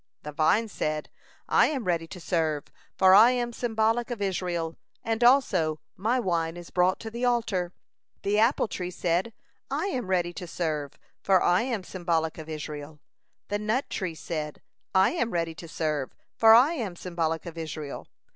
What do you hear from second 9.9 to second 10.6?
ready to